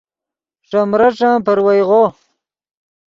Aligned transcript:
ݰے 0.67 0.81
مریݯن 0.91 1.33
پروئیغو 1.45 2.03